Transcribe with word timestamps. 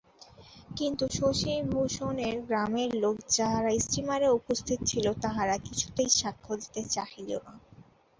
কিন্তু 0.77 1.05
শশিভভূষণের 1.17 2.35
গ্রামের 2.47 2.91
লোক 3.03 3.15
যাহারা 3.31 3.71
স্টিমারে 3.79 4.27
উপস্থিত 4.39 4.79
ছিল 4.85 5.05
তাহারা 5.23 5.55
কিছুতেই 5.67 6.09
সাক্ষ্য 6.19 6.51
দিতে 6.61 6.81
চাহিল 6.95 7.29
না। 7.45 7.53